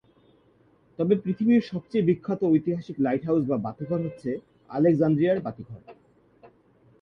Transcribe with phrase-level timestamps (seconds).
[0.99, 4.29] তবে পৃথিবীর সবচেয়ে বিখ্যাত ঐতিহাসিক লাইট হাউজ বা বাতিঘর হচ্ছে
[4.69, 5.81] আলেকজান্দ্রিয়ার বাতিঘর।